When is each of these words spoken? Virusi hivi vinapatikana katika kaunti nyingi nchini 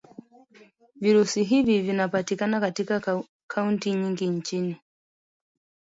Virusi 0.95 1.43
hivi 1.43 1.81
vinapatikana 1.81 2.59
katika 2.59 3.23
kaunti 3.47 3.93
nyingi 3.93 4.27
nchini 4.27 4.77